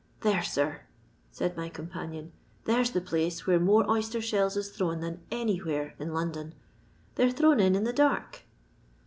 [0.21, 0.81] "There, sir,"
[1.29, 5.93] said my companion, *' there's the place where more oyster shells is thrown than anywhere
[5.99, 6.55] in London.
[7.13, 8.41] They're thrown in in the dark."